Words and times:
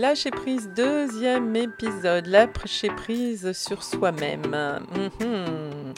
Lâcher 0.00 0.30
prise, 0.30 0.70
deuxième 0.74 1.54
épisode, 1.54 2.26
lâcher 2.26 2.88
prise 2.88 3.52
sur 3.52 3.82
soi-même. 3.82 4.80
Mhm. 4.96 5.92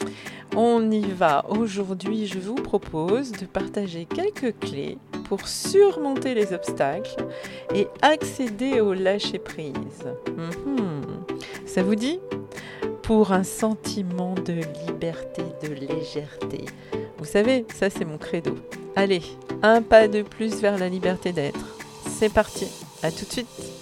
On 0.57 0.91
y 0.91 1.09
va. 1.09 1.45
Aujourd'hui, 1.47 2.27
je 2.27 2.37
vous 2.37 2.55
propose 2.55 3.31
de 3.31 3.45
partager 3.45 4.03
quelques 4.03 4.59
clés 4.59 4.97
pour 5.29 5.47
surmonter 5.47 6.33
les 6.33 6.51
obstacles 6.51 7.25
et 7.73 7.87
accéder 8.01 8.81
au 8.81 8.93
lâcher 8.93 9.39
prise. 9.39 9.73
Mhm. 10.35 11.23
Ça 11.65 11.81
vous 11.81 11.95
dit? 11.95 12.19
Pour 13.03 13.31
un 13.31 13.43
sentiment 13.43 14.35
de 14.35 14.59
liberté, 14.85 15.43
de 15.63 15.69
légèreté. 15.69 16.65
Vous 17.17 17.25
savez, 17.25 17.65
ça 17.73 17.89
c'est 17.89 18.03
mon 18.03 18.17
credo. 18.17 18.55
Allez, 18.97 19.21
un 19.61 19.81
pas 19.81 20.09
de 20.09 20.23
plus 20.23 20.55
vers 20.55 20.77
la 20.77 20.89
liberté 20.89 21.31
d'être. 21.31 21.77
C'est 22.09 22.33
parti. 22.33 22.67
À 23.01 23.09
tout 23.09 23.23
de 23.23 23.31
suite. 23.31 23.72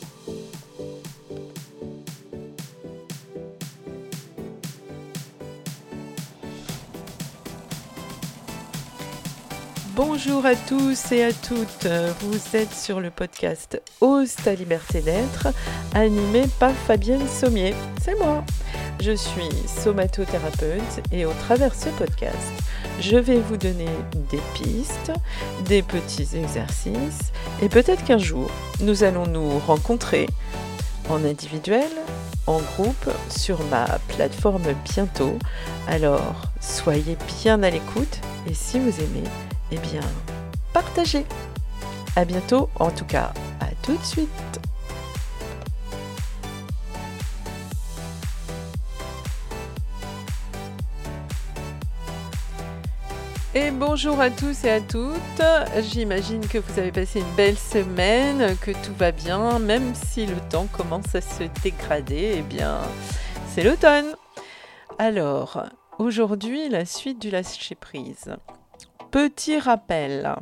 Bonjour 10.04 10.48
à 10.48 10.55
tous 10.55 11.12
et 11.12 11.23
à 11.23 11.32
toutes, 11.32 11.88
vous 12.22 12.58
êtes 12.58 12.73
sur 12.73 13.00
le 13.00 13.12
podcast 13.12 13.80
Ose 14.02 14.34
ta 14.34 14.55
liberté 14.55 15.00
d'être, 15.00 15.50
animé 15.94 16.46
par 16.60 16.71
Fabienne 16.71 17.27
Sommier, 17.27 17.76
c'est 18.02 18.18
moi. 18.18 18.43
Je 18.99 19.12
suis 19.12 19.52
somatothérapeute 19.68 21.04
et 21.12 21.27
au 21.27 21.34
travers 21.34 21.76
ce 21.76 21.90
podcast, 21.90 22.35
je 22.99 23.16
vais 23.16 23.38
vous 23.41 23.58
donner 23.58 23.90
des 24.32 24.41
pistes, 24.55 25.12
des 25.66 25.84
petits 25.84 26.36
exercices 26.36 27.32
et 27.62 27.70
peut-être 27.70 28.04
qu'un 28.04 28.18
jour, 28.18 28.49
nous 28.80 29.04
allons 29.04 29.27
nous 29.27 29.60
rencontrer 29.60 30.26
en 31.10 31.24
individuel, 31.24 31.91
en 32.48 32.60
groupe, 32.60 33.12
sur 33.30 33.63
ma 33.65 33.86
plateforme 34.08 34.74
bientôt. 34.84 35.38
Alors, 35.88 36.41
soyez 36.60 37.18
bien 37.43 37.62
à 37.62 37.70
l'écoute 37.70 38.20
et 38.47 38.53
si 38.53 38.79
vous 38.79 38.99
aimez, 38.99 39.23
eh 39.71 39.77
bien, 39.77 40.01
partagez. 40.73 41.25
À 42.15 42.25
bientôt, 42.25 42.70
en 42.79 42.91
tout 42.91 43.05
cas, 43.05 43.31
à 43.59 43.67
tout 43.84 43.95
de 43.95 44.03
suite. 44.03 44.29
Et 53.53 53.69
bonjour 53.69 54.19
à 54.21 54.29
tous 54.29 54.63
et 54.63 54.71
à 54.71 54.79
toutes. 54.79 55.41
J'imagine 55.91 56.47
que 56.47 56.57
vous 56.57 56.79
avez 56.79 56.91
passé 56.93 57.19
une 57.19 57.35
belle 57.35 57.57
semaine, 57.57 58.55
que 58.57 58.71
tout 58.71 58.93
va 58.97 59.12
bien, 59.12 59.59
même 59.59 59.93
si 59.93 60.25
le 60.25 60.37
temps 60.49 60.67
commence 60.71 61.13
à 61.15 61.21
se 61.21 61.43
dégrader. 61.62 62.35
Eh 62.37 62.41
bien, 62.43 62.79
c'est 63.53 63.63
l'automne. 63.63 64.16
Alors, 64.97 65.66
aujourd'hui, 66.02 66.69
la 66.69 66.85
suite 66.85 67.22
du 67.22 67.30
lâcher 67.30 67.75
prise. 67.75 68.35
Petit 69.12 69.59
rappel. 69.59 70.35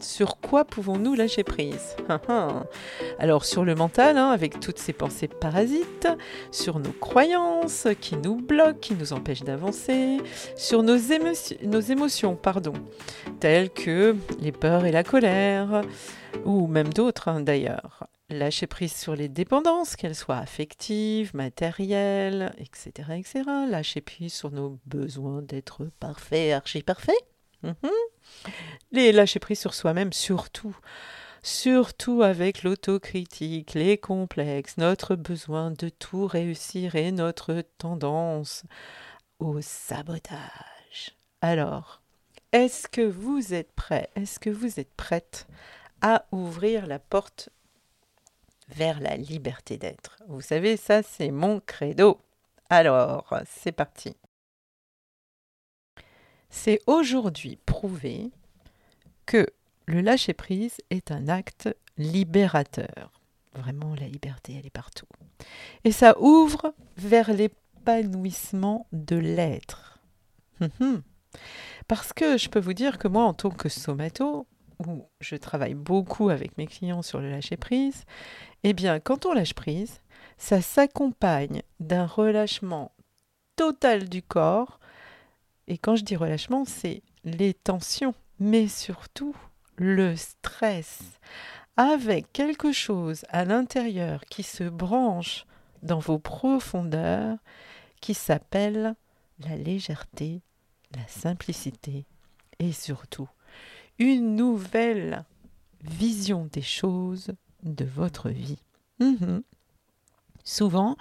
Sur 0.00 0.38
quoi 0.38 0.64
pouvons-nous 0.64 1.14
lâcher 1.14 1.42
prise 1.42 1.96
Alors 3.18 3.44
sur 3.44 3.64
le 3.64 3.74
mental, 3.74 4.16
hein, 4.16 4.30
avec 4.30 4.60
toutes 4.60 4.78
ces 4.78 4.92
pensées 4.92 5.26
parasites, 5.26 6.08
sur 6.52 6.78
nos 6.78 6.92
croyances 6.92 7.88
qui 8.00 8.16
nous 8.16 8.36
bloquent, 8.36 8.78
qui 8.80 8.94
nous 8.94 9.12
empêchent 9.12 9.42
d'avancer, 9.42 10.18
sur 10.56 10.84
nos, 10.84 10.96
émotions, 10.96 12.36
pardon, 12.36 12.74
telles 13.40 13.70
que 13.70 14.16
les 14.40 14.52
peurs 14.52 14.84
et 14.84 14.92
la 14.92 15.02
colère, 15.02 15.82
ou 16.44 16.68
même 16.68 16.92
d'autres 16.92 17.28
hein, 17.28 17.40
d'ailleurs. 17.40 18.08
Lâcher 18.30 18.66
prise 18.66 18.94
sur 18.94 19.16
les 19.16 19.28
dépendances, 19.28 19.96
qu'elles 19.96 20.14
soient 20.14 20.36
affectives, 20.36 21.34
matérielles, 21.34 22.54
etc., 22.58 22.90
etc. 23.16 23.42
Lâcher 23.68 24.02
prise 24.02 24.34
sur 24.34 24.50
nos 24.50 24.78
besoins 24.86 25.40
d'être 25.40 25.86
parfait, 25.98 26.52
archi 26.52 26.82
parfait 26.82 27.16
Mhm. 27.62 27.90
Les 28.92 29.12
lâcher 29.12 29.40
prise 29.40 29.58
sur 29.58 29.74
soi-même, 29.74 30.12
surtout. 30.12 30.76
Surtout 31.42 32.22
avec 32.22 32.62
l'autocritique, 32.62 33.74
les 33.74 33.96
complexes, 33.96 34.76
notre 34.76 35.14
besoin 35.14 35.70
de 35.70 35.88
tout 35.88 36.26
réussir 36.26 36.94
et 36.94 37.12
notre 37.12 37.62
tendance 37.78 38.64
au 39.38 39.60
sabotage. 39.60 41.16
Alors, 41.40 42.02
est-ce 42.52 42.88
que 42.88 43.02
vous 43.02 43.54
êtes 43.54 43.72
prêt 43.72 44.10
Est-ce 44.16 44.40
que 44.40 44.50
vous 44.50 44.80
êtes 44.80 44.94
prête 44.94 45.46
à 46.00 46.26
ouvrir 46.32 46.86
la 46.86 46.98
porte 46.98 47.50
vers 48.68 49.00
la 49.00 49.16
liberté 49.16 49.76
d'être 49.76 50.16
Vous 50.28 50.40
savez, 50.40 50.76
ça 50.76 51.02
c'est 51.02 51.30
mon 51.30 51.60
credo. 51.60 52.20
Alors, 52.70 53.34
c'est 53.46 53.72
parti. 53.72 54.14
C'est 56.50 56.80
aujourd'hui 56.86 57.56
prouvé 57.66 58.30
que 59.26 59.46
le 59.86 60.00
lâcher-prise 60.00 60.76
est 60.90 61.10
un 61.10 61.28
acte 61.28 61.68
libérateur. 61.96 63.12
Vraiment, 63.54 63.94
la 63.94 64.06
liberté, 64.06 64.54
elle 64.58 64.66
est 64.66 64.70
partout. 64.70 65.06
Et 65.84 65.92
ça 65.92 66.18
ouvre 66.20 66.74
vers 66.96 67.32
l'épanouissement 67.32 68.86
de 68.92 69.16
l'être. 69.16 69.98
Hum, 70.60 70.70
hum. 70.80 71.02
Parce 71.86 72.12
que 72.12 72.36
je 72.36 72.48
peux 72.48 72.60
vous 72.60 72.72
dire 72.74 72.98
que 72.98 73.08
moi, 73.08 73.24
en 73.24 73.34
tant 73.34 73.50
que 73.50 73.68
somato, 73.68 74.46
où 74.86 75.08
je 75.20 75.36
travaille 75.36 75.74
beaucoup 75.74 76.28
avec 76.28 76.56
mes 76.58 76.66
clients 76.66 77.02
sur 77.02 77.20
le 77.20 77.30
lâcher-prise, 77.30 78.04
eh 78.64 78.72
bien, 78.72 79.00
quand 79.00 79.26
on 79.26 79.32
lâche 79.32 79.54
prise, 79.54 80.00
ça 80.36 80.60
s'accompagne 80.60 81.62
d'un 81.80 82.06
relâchement 82.06 82.92
total 83.56 84.08
du 84.08 84.22
corps. 84.22 84.78
Et 85.66 85.78
quand 85.78 85.96
je 85.96 86.04
dis 86.04 86.16
relâchement, 86.16 86.64
c'est 86.64 87.02
les 87.24 87.54
tensions, 87.54 88.14
mais 88.38 88.68
surtout 88.68 89.34
le 89.76 90.16
stress, 90.16 91.00
avec 91.76 92.32
quelque 92.32 92.72
chose 92.72 93.24
à 93.28 93.44
l'intérieur 93.44 94.24
qui 94.24 94.42
se 94.42 94.64
branche 94.64 95.44
dans 95.82 95.98
vos 95.98 96.18
profondeurs, 96.18 97.38
qui 98.00 98.14
s'appelle 98.14 98.94
la 99.40 99.56
légèreté, 99.56 100.42
la 100.96 101.06
simplicité 101.06 102.06
et 102.58 102.72
surtout 102.72 103.28
une 103.98 104.36
nouvelle 104.36 105.24
vision 105.82 106.48
des 106.52 106.62
choses 106.62 107.32
de 107.62 107.84
votre 107.84 108.28
vie. 108.28 108.58
Mhm. 109.00 109.42
Souvent, 110.44 110.96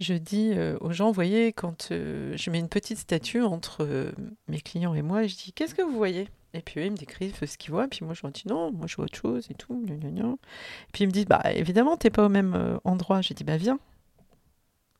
je 0.00 0.14
dis 0.14 0.52
euh, 0.54 0.78
aux 0.80 0.92
gens, 0.92 1.08
vous 1.08 1.12
voyez, 1.12 1.52
quand 1.52 1.88
euh, 1.90 2.36
je 2.36 2.50
mets 2.50 2.58
une 2.58 2.68
petite 2.68 2.98
statue 2.98 3.42
entre 3.42 3.84
euh, 3.84 4.12
mes 4.46 4.60
clients 4.60 4.94
et 4.94 5.02
moi, 5.02 5.26
je 5.26 5.36
dis, 5.36 5.52
qu'est-ce 5.52 5.74
que 5.74 5.82
vous 5.82 5.96
voyez? 5.96 6.28
Et 6.54 6.62
puis 6.62 6.80
eux, 6.80 6.84
ils 6.86 6.92
me 6.92 6.96
décrivent 6.96 7.44
ce 7.44 7.58
qu'ils 7.58 7.72
voient, 7.72 7.88
puis 7.88 8.04
moi, 8.04 8.14
je 8.14 8.22
leur 8.22 8.32
dis, 8.32 8.44
non, 8.46 8.72
moi, 8.72 8.86
je 8.86 8.96
vois 8.96 9.04
autre 9.04 9.18
chose 9.18 9.48
et 9.50 9.54
tout. 9.54 9.84
Et 9.86 9.94
puis 10.92 11.04
ils 11.04 11.06
me 11.06 11.12
disent, 11.12 11.26
bah, 11.26 11.42
évidemment, 11.54 11.96
t'es 11.96 12.10
pas 12.10 12.24
au 12.24 12.30
même 12.30 12.80
endroit. 12.84 13.20
Je 13.20 13.34
dis, 13.34 13.44
bah, 13.44 13.58
viens, 13.58 13.78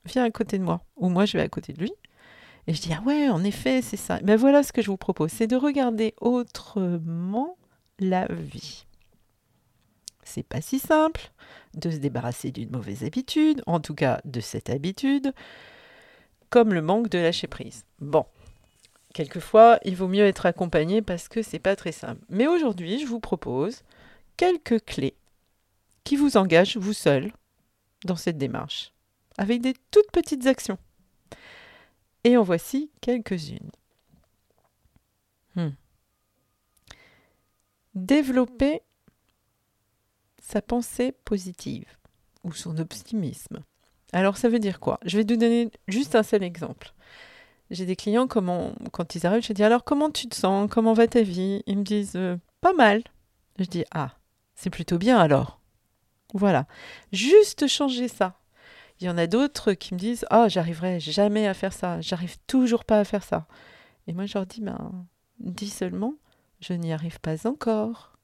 viens 0.05 0.25
à 0.25 0.31
côté 0.31 0.59
de 0.59 0.65
moi. 0.65 0.82
Ou 0.97 1.09
moi, 1.09 1.25
je 1.25 1.38
vais 1.38 1.43
à 1.43 1.49
côté 1.49 1.72
de 1.72 1.81
lui. 1.81 1.93
Et 2.68 2.74
je 2.74 2.82
dis, 2.82 2.92
ah 2.92 3.00
ouais, 3.06 3.30
en 3.30 3.42
effet, 3.44 3.80
c'est 3.80 3.96
ça. 3.96 4.20
Ben 4.20 4.36
voilà 4.36 4.62
ce 4.62 4.74
que 4.74 4.82
je 4.82 4.90
vous 4.90 4.98
propose, 4.98 5.32
c'est 5.32 5.46
de 5.46 5.56
regarder 5.56 6.14
autrement 6.20 7.56
la 7.98 8.26
vie. 8.26 8.84
C'est 10.22 10.42
pas 10.42 10.60
si 10.60 10.78
simple 10.78 11.31
de 11.72 11.90
se 11.90 11.96
débarrasser 11.96 12.50
d'une 12.50 12.70
mauvaise 12.70 13.04
habitude, 13.04 13.62
en 13.66 13.81
tout 13.81 13.94
cas 13.94 14.20
de 14.26 14.40
cette 14.40 14.69
habitude, 14.69 15.32
comme 16.50 16.75
le 16.75 16.82
manque 16.82 17.08
de 17.08 17.19
lâcher 17.19 17.46
prise. 17.46 17.87
Bon, 18.00 18.26
quelquefois, 19.14 19.78
il 19.87 19.96
vaut 19.96 20.06
mieux 20.06 20.26
être 20.26 20.44
accompagné 20.44 21.00
parce 21.00 21.28
que 21.28 21.40
c'est 21.40 21.58
pas 21.58 21.75
très 21.75 21.93
simple. 21.93 22.20
Mais 22.28 22.48
aujourd'hui, 22.48 23.00
je 23.00 23.06
vous 23.06 23.19
propose 23.19 23.82
quelques 24.37 24.84
clés 24.84 25.16
qui 26.04 26.16
vous 26.16 26.37
engagent 26.37 26.76
vous 26.76 26.93
seul 26.93 27.32
dans 28.04 28.16
cette 28.16 28.37
démarche, 28.37 28.93
avec 29.38 29.62
des 29.62 29.72
toutes 29.90 30.12
petites 30.12 30.46
actions. 30.46 30.76
Et 32.25 32.37
en 32.37 32.43
voici 32.43 32.91
quelques-unes. 33.00 33.70
Hmm. 35.55 35.70
Développer 37.94 38.82
sa 40.41 40.62
pensée 40.62 41.12
positive 41.25 41.87
ou 42.44 42.53
son 42.53 42.79
optimisme. 42.79 43.65
Alors 44.12 44.37
ça 44.37 44.49
veut 44.49 44.59
dire 44.59 44.81
quoi? 44.81 44.99
Je 45.05 45.19
vais 45.19 45.23
vous 45.23 45.37
donner 45.37 45.70
juste 45.87 46.15
un 46.15 46.23
seul 46.23 46.43
exemple. 46.43 46.94
J'ai 47.70 47.85
des 47.85 47.97
clients, 47.97 48.26
comment, 48.26 48.73
quand 48.93 49.15
ils 49.15 49.26
arrivent, 49.26 49.44
je 49.44 49.53
dis 49.53 49.62
alors 49.62 49.85
comment 49.85 50.11
tu 50.11 50.26
te 50.29 50.35
sens? 50.35 50.70
Comment 50.70 50.94
va 50.94 51.06
ta 51.06 51.23
vie 51.23 51.62
Ils 51.67 51.79
me 51.79 51.85
disent 51.85 52.17
euh, 52.17 52.37
pas 52.61 52.73
mal. 52.73 53.03
Je 53.59 53.65
dis 53.65 53.85
ah, 53.91 54.17
c'est 54.55 54.70
plutôt 54.70 54.99
bien 54.99 55.19
alors. 55.19 55.61
Voilà. 56.35 56.67
Juste 57.12 57.67
changer 57.67 58.09
ça. 58.09 58.38
Il 59.00 59.06
y 59.06 59.10
en 59.10 59.18
a 59.18 59.26
d'autres 59.26 59.72
qui 59.72 59.94
me 59.94 59.98
disent 59.98 60.26
ah, 60.30 60.44
oh, 60.44 60.48
j'arriverai 60.48 61.00
jamais 61.00 61.46
à 61.46 61.54
faire 61.54 61.72
ça, 61.72 62.00
j'arrive 62.00 62.36
toujours 62.46 62.84
pas 62.84 63.00
à 63.00 63.04
faire 63.04 63.22
ça. 63.22 63.46
Et 64.06 64.12
moi 64.12 64.26
je 64.26 64.34
leur 64.34 64.46
dis 64.46 64.60
ben 64.60 65.06
dis 65.38 65.70
seulement 65.70 66.14
je 66.60 66.72
n'y 66.72 66.92
arrive 66.92 67.20
pas 67.20 67.46
encore. 67.46 68.16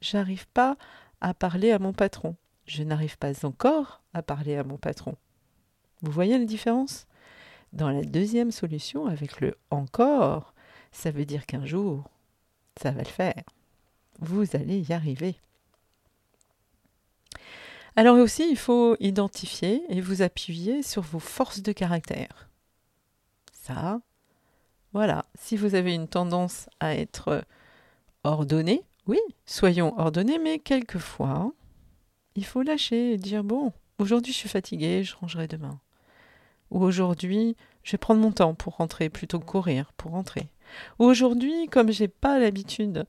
J'arrive 0.00 0.48
pas 0.48 0.76
à 1.20 1.34
parler 1.34 1.70
à 1.70 1.78
mon 1.78 1.92
patron. 1.92 2.36
je 2.66 2.82
n'arrive 2.82 3.18
pas 3.18 3.44
encore 3.46 4.02
à 4.14 4.22
parler 4.22 4.56
à 4.56 4.64
mon 4.64 4.78
patron. 4.78 5.16
Vous 6.00 6.10
voyez 6.10 6.38
la 6.38 6.44
différence? 6.44 7.06
Dans 7.72 7.90
la 7.90 8.02
deuxième 8.02 8.50
solution, 8.50 9.06
avec 9.06 9.40
le 9.40 9.56
encore, 9.70 10.52
ça 10.90 11.10
veut 11.10 11.24
dire 11.24 11.46
qu'un 11.46 11.64
jour, 11.64 12.10
ça 12.80 12.90
va 12.90 13.00
le 13.00 13.08
faire. 13.08 13.42
Vous 14.18 14.44
allez 14.54 14.80
y 14.88 14.92
arriver. 14.92 15.36
Alors 17.94 18.16
aussi, 18.16 18.48
il 18.50 18.56
faut 18.56 18.96
identifier 19.00 19.82
et 19.90 20.00
vous 20.00 20.22
appuyer 20.22 20.82
sur 20.82 21.02
vos 21.02 21.18
forces 21.18 21.62
de 21.62 21.72
caractère. 21.72 22.48
Ça, 23.52 24.00
voilà, 24.92 25.26
si 25.38 25.56
vous 25.56 25.74
avez 25.74 25.94
une 25.94 26.08
tendance 26.08 26.68
à 26.80 26.94
être 26.94 27.44
ordonné, 28.24 28.82
oui, 29.06 29.18
soyons 29.46 29.98
ordonnés, 29.98 30.38
mais 30.38 30.58
quelquefois, 30.58 31.52
il 32.34 32.44
faut 32.44 32.62
lâcher 32.62 33.12
et 33.12 33.18
dire 33.18 33.44
bon, 33.44 33.72
aujourd'hui 33.98 34.32
je 34.32 34.38
suis 34.38 34.48
fatigué, 34.48 35.04
je 35.04 35.16
rangerai 35.16 35.46
demain. 35.46 35.80
Ou 36.70 36.82
aujourd'hui, 36.82 37.56
je 37.82 37.92
vais 37.92 37.98
prendre 37.98 38.20
mon 38.20 38.32
temps 38.32 38.54
pour 38.54 38.76
rentrer 38.76 39.10
plutôt 39.10 39.38
que 39.38 39.44
courir 39.44 39.92
pour 39.98 40.12
rentrer. 40.12 40.48
Ou 40.98 41.04
aujourd'hui, 41.04 41.68
comme 41.68 41.90
j'ai 41.90 42.08
pas 42.08 42.38
l'habitude 42.38 43.06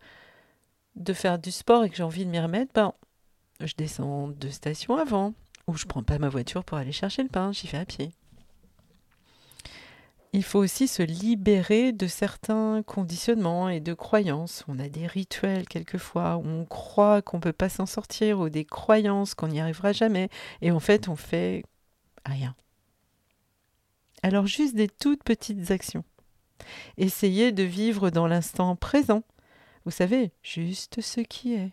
de 0.96 1.14
faire 1.14 1.40
du 1.40 1.52
sport 1.52 1.86
et 1.86 1.90
que 1.90 1.96
j'ai 1.96 2.04
envie 2.04 2.26
de 2.26 2.30
m'y 2.30 2.40
remettre, 2.40 2.74
ben, 2.74 2.94
je 3.66 3.76
descends 3.76 4.28
deux 4.28 4.52
stations 4.52 4.98
avant. 4.98 5.34
Ou 5.68 5.76
je 5.76 5.86
prends 5.86 6.04
pas 6.04 6.20
ma 6.20 6.30
voiture 6.30 6.64
pour 6.64 6.78
aller 6.78 6.92
chercher 6.92 7.24
le 7.24 7.30
pain, 7.30 7.52
j'y 7.54 7.68
fais 7.68 7.78
à 7.78 7.86
pied 7.86 8.12
il 10.34 10.44
faut 10.44 10.60
aussi 10.60 10.88
se 10.88 11.04
libérer 11.04 11.92
de 11.92 12.08
certains 12.08 12.82
conditionnements 12.84 13.70
et 13.70 13.80
de 13.80 13.94
croyances. 13.94 14.66
On 14.68 14.80
a 14.80 14.90
des 14.90 15.06
rituels 15.06 15.68
quelquefois 15.68 16.38
où 16.38 16.48
on 16.48 16.66
croit 16.66 17.22
qu'on 17.22 17.38
ne 17.38 17.44
peut 17.44 17.54
pas 17.54 17.70
s'en 17.70 17.86
sortir 17.86 18.40
ou 18.40 18.50
des 18.50 18.66
croyances 18.66 19.36
qu'on 19.36 19.50
n'y 19.50 19.62
arrivera 19.62 19.94
jamais 19.94 20.30
et 20.62 20.72
en 20.72 20.80
fait 20.80 21.08
on 21.08 21.16
fait 21.16 21.64
rien. 22.26 22.56
Alors 24.24 24.48
juste 24.48 24.76
des 24.76 24.88
toutes 24.88 25.24
petites 25.24 25.70
actions. 25.70 26.04
Essayez 26.98 27.52
de 27.52 27.64
vivre 27.64 28.10
dans 28.10 28.26
l'instant 28.26 28.76
présent. 28.76 29.24
Vous 29.86 29.92
savez, 29.92 30.32
juste 30.42 31.02
ce 31.02 31.22
qui 31.22 31.54
est. 31.54 31.72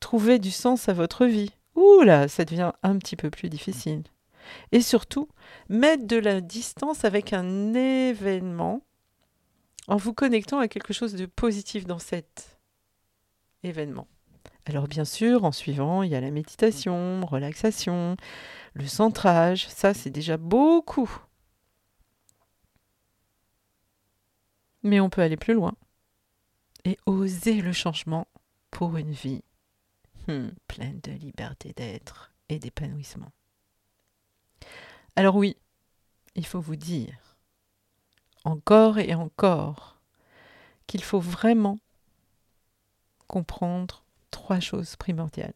Trouvez 0.00 0.38
du 0.38 0.50
sens 0.50 0.88
à 0.88 0.92
votre 0.92 1.26
vie. 1.26 1.50
Ouh 1.74 2.02
là, 2.02 2.28
ça 2.28 2.44
devient 2.44 2.72
un 2.82 2.98
petit 2.98 3.16
peu 3.16 3.30
plus 3.30 3.48
difficile. 3.48 4.04
Et 4.72 4.80
surtout, 4.80 5.28
mettre 5.68 6.06
de 6.06 6.16
la 6.16 6.40
distance 6.40 7.04
avec 7.04 7.32
un 7.32 7.74
événement 7.74 8.82
en 9.88 9.96
vous 9.96 10.14
connectant 10.14 10.58
à 10.58 10.68
quelque 10.68 10.92
chose 10.92 11.14
de 11.14 11.26
positif 11.26 11.86
dans 11.86 11.98
cet 11.98 12.58
événement. 13.62 14.06
Alors 14.66 14.88
bien 14.88 15.04
sûr, 15.04 15.44
en 15.44 15.52
suivant, 15.52 16.02
il 16.02 16.10
y 16.10 16.14
a 16.14 16.20
la 16.20 16.30
méditation, 16.30 17.24
relaxation, 17.26 18.16
le 18.72 18.86
centrage, 18.86 19.68
ça 19.68 19.92
c'est 19.92 20.10
déjà 20.10 20.36
beaucoup. 20.36 21.10
Mais 24.82 25.00
on 25.00 25.10
peut 25.10 25.22
aller 25.22 25.36
plus 25.36 25.54
loin 25.54 25.74
et 26.84 26.98
oser 27.06 27.60
le 27.60 27.72
changement 27.72 28.26
pour 28.70 28.96
une 28.96 29.12
vie 29.12 29.42
hmm, 30.28 30.48
pleine 30.68 31.00
de 31.00 31.12
liberté 31.12 31.72
d'être 31.74 32.32
et 32.48 32.58
d'épanouissement. 32.58 33.32
Alors 35.16 35.36
oui, 35.36 35.56
il 36.34 36.46
faut 36.46 36.60
vous 36.60 36.76
dire, 36.76 37.36
encore 38.44 38.98
et 38.98 39.14
encore, 39.14 40.00
qu'il 40.86 41.02
faut 41.02 41.20
vraiment 41.20 41.78
comprendre 43.26 44.04
trois 44.30 44.60
choses 44.60 44.96
primordiales. 44.96 45.54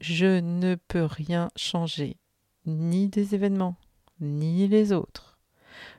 Je 0.00 0.40
ne 0.40 0.74
peux 0.74 1.04
rien 1.04 1.50
changer, 1.56 2.18
ni 2.66 3.08
des 3.08 3.34
événements, 3.34 3.76
ni 4.20 4.68
les 4.68 4.92
autres. 4.92 5.38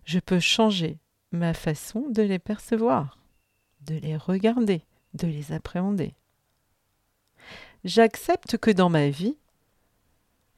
Je 0.05 0.19
peux 0.19 0.39
changer 0.39 0.99
ma 1.31 1.53
façon 1.53 2.07
de 2.09 2.21
les 2.21 2.39
percevoir, 2.39 3.17
de 3.81 3.95
les 3.95 4.17
regarder, 4.17 4.83
de 5.13 5.27
les 5.27 5.51
appréhender. 5.51 6.13
J'accepte 7.83 8.57
que 8.57 8.71
dans 8.71 8.89
ma 8.89 9.09
vie, 9.09 9.37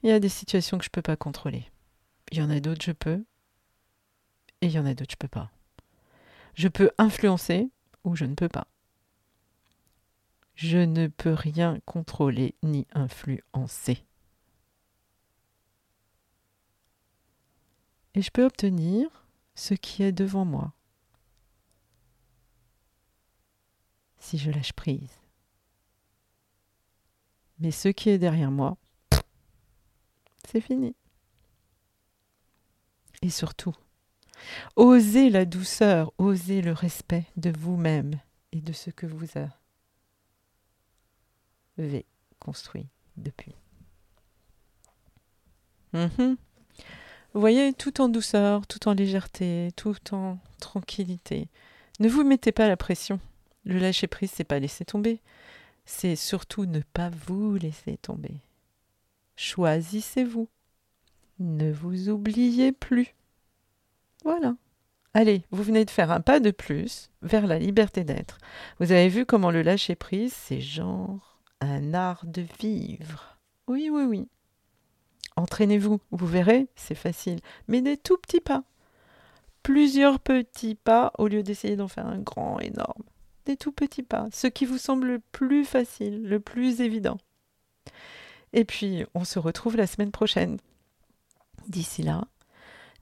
il 0.04 0.10
y 0.10 0.14
a 0.14 0.20
des 0.20 0.30
situations 0.30 0.78
que 0.78 0.84
je 0.84 0.90
ne 0.90 0.94
peux 0.94 1.02
pas 1.02 1.18
contrôler. 1.18 1.70
Il 2.32 2.38
y 2.38 2.42
en 2.42 2.50
a 2.50 2.60
d'autres 2.60 2.84
je 2.84 2.92
peux. 2.92 3.24
Et 4.62 4.68
il 4.68 4.72
y 4.72 4.80
en 4.80 4.86
a 4.86 4.94
d'autres 4.94 5.12
je 5.12 5.16
ne 5.16 5.20
peux 5.20 5.28
pas. 5.28 5.52
Je 6.54 6.68
peux 6.68 6.92
influencer 6.98 7.70
ou 8.04 8.16
je 8.16 8.26
ne 8.26 8.36
peux 8.36 8.50
pas. 8.50 8.68
Je 10.56 10.78
ne 10.78 11.08
peux 11.08 11.34
rien 11.34 11.80
contrôler 11.86 12.56
ni 12.64 12.86
influencer. 12.94 14.06
Et 18.14 18.22
je 18.22 18.32
peux 18.32 18.44
obtenir 18.44 19.26
ce 19.56 19.74
qui 19.74 20.04
est 20.04 20.12
devant 20.12 20.46
moi. 20.46 20.74
Si 24.18 24.38
je 24.38 24.52
lâche 24.52 24.74
prise. 24.74 25.22
Mais 27.60 27.72
ce 27.72 27.90
qui 27.90 28.10
est 28.10 28.18
derrière 28.18 28.52
moi, 28.52 28.78
c'est 30.50 30.62
fini. 30.62 30.96
Et 33.22 33.30
surtout, 33.30 33.76
osez 34.76 35.30
la 35.30 35.46
douceur, 35.46 36.14
osez 36.18 36.62
le 36.62 36.72
respect 36.72 37.26
de 37.36 37.52
vous-même 37.52 38.20
et 38.52 38.62
de 38.62 38.72
ce 38.72 38.90
que 38.90 39.06
vous 39.06 39.28
avez 41.78 42.06
construit 42.40 42.88
depuis. 43.18 43.56
Mhm. 45.94 46.38
Voyez, 47.34 47.74
tout 47.74 48.02
en 48.02 48.10
douceur, 48.10 48.66
tout 48.68 48.88
en 48.88 48.94
légèreté, 48.94 49.70
tout 49.76 49.96
en 50.14 50.40
tranquillité. 50.60 51.48
Ne 52.00 52.08
vous 52.08 52.24
mettez 52.24 52.52
pas 52.52 52.68
la 52.68 52.78
pression. 52.78 53.20
Le 53.66 53.78
lâcher 53.78 54.08
prise, 54.08 54.32
c'est 54.34 54.44
pas 54.44 54.60
laisser 54.60 54.86
tomber. 54.86 55.22
C'est 55.92 56.16
surtout 56.16 56.66
ne 56.66 56.82
pas 56.94 57.10
vous 57.10 57.56
laisser 57.56 57.98
tomber. 57.98 58.36
Choisissez-vous. 59.36 60.48
Ne 61.40 61.74
vous 61.74 62.10
oubliez 62.10 62.72
plus. 62.72 63.16
Voilà. 64.24 64.56
Allez, 65.14 65.44
vous 65.52 65.64
venez 65.64 65.84
de 65.84 65.90
faire 65.90 66.12
un 66.12 66.22
pas 66.22 66.40
de 66.40 66.52
plus 66.52 67.10
vers 67.24 67.48
la 67.48 67.58
liberté 67.58 68.04
d'être. 68.04 68.38
Vous 68.80 68.92
avez 68.92 69.10
vu 69.10 69.26
comment 69.26 69.50
le 69.50 69.64
lâcher 69.64 69.96
prise, 69.96 70.32
c'est 70.32 70.62
genre 70.62 71.42
un 71.60 71.94
art 71.94 72.24
de 72.24 72.46
vivre. 72.62 73.38
Oui, 73.68 73.90
oui, 73.92 74.04
oui. 74.04 74.28
Entraînez-vous, 75.36 76.00
vous 76.12 76.28
verrez, 76.28 76.68
c'est 76.76 76.96
facile. 76.96 77.40
Mais 77.68 77.82
des 77.82 77.98
tout 77.98 78.18
petits 78.18 78.42
pas. 78.42 78.64
Plusieurs 79.64 80.20
petits 80.20 80.76
pas 80.76 81.12
au 81.18 81.28
lieu 81.28 81.42
d'essayer 81.42 81.76
d'en 81.76 81.90
faire 81.90 82.08
un 82.08 82.20
grand, 82.20 82.60
énorme. 82.60 83.04
Des 83.46 83.58
tout 83.58 83.72
petits 83.72 84.04
pas. 84.04 84.28
Ce 84.32 84.48
qui 84.48 84.66
vous 84.66 84.78
semble 84.78 85.08
le 85.08 85.20
plus 85.32 85.66
facile, 85.66 86.24
le 86.24 86.40
plus 86.40 86.82
évident. 86.82 87.18
Et 88.54 88.66
puis, 88.66 89.06
on 89.14 89.24
se 89.24 89.40
retrouve 89.40 89.78
la 89.78 89.88
semaine 89.88 90.12
prochaine. 90.12 90.58
D'ici 91.68 92.02
là, 92.02 92.26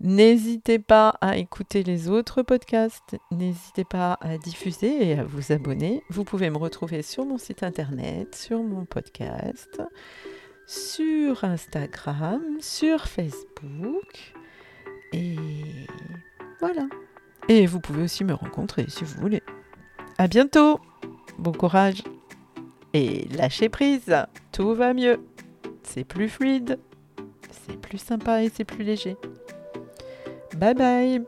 n'hésitez 0.02 0.80
pas 0.80 1.10
à 1.22 1.38
écouter 1.38 1.84
les 1.84 2.10
autres 2.10 2.42
podcasts, 2.42 3.16
n'hésitez 3.32 3.86
pas 3.86 4.18
à 4.22 4.38
diffuser 4.38 5.08
et 5.08 5.20
à 5.20 5.24
vous 5.24 5.52
abonner. 5.54 6.04
Vous 6.10 6.26
pouvez 6.26 6.50
me 6.50 6.58
retrouver 6.58 7.02
sur 7.02 7.26
mon 7.26 7.38
site 7.38 7.64
internet, 7.64 8.36
sur 8.36 8.62
mon 8.62 8.86
podcast, 8.86 9.82
sur 10.66 11.46
Instagram, 11.46 12.42
sur 12.60 13.08
Facebook. 13.08 14.34
Et 15.14 15.38
voilà. 16.60 16.88
Et 17.48 17.66
vous 17.66 17.80
pouvez 17.80 18.04
aussi 18.04 18.26
me 18.26 18.34
rencontrer 18.34 18.86
si 18.90 19.06
vous 19.06 19.22
voulez. 19.22 19.42
À 20.18 20.28
bientôt. 20.28 20.80
Bon 21.38 21.52
courage. 21.52 22.04
Et 22.94 23.28
lâchez 23.36 23.70
prise. 23.70 24.16
Tout 24.52 24.74
va 24.74 24.94
mieux 24.94 25.20
c'est 25.88 26.04
plus 26.04 26.30
fluide, 26.30 26.80
c'est 27.50 27.80
plus 27.80 27.98
sympa 27.98 28.44
et 28.44 28.50
c'est 28.50 28.66
plus 28.66 28.84
léger. 28.84 29.16
Bye 30.58 30.76
bye 30.76 31.22